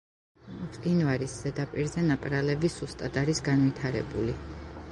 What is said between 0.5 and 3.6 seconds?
მყინვარის ზედაპირზე ნაპრალები სუსტად არის